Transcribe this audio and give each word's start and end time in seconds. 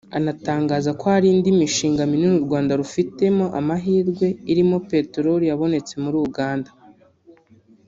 Anatangaza 0.17 0.89
ko 0.99 1.05
hari 1.13 1.27
indi 1.33 1.49
mishinga 1.59 2.01
minini 2.11 2.35
u 2.39 2.45
Rwanda 2.47 2.77
rufiteho 2.81 3.43
amahirwe 3.59 4.27
irimo 4.51 4.77
Peteroli 4.89 5.45
yabonetse 5.47 5.93
muri 6.03 6.17
Uganda 6.27 6.71